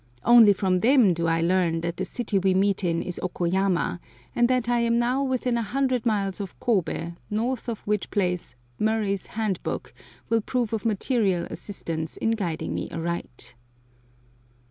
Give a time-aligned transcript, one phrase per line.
[0.25, 3.99] Only from them do I learn that the city we meet in is Okoyama,
[4.35, 8.55] and that I am now within a hundred miles of Kobe, north of which place
[8.79, 9.93] "Murray's Handbook"
[10.27, 13.53] will prove of material assistance in guiding me aright.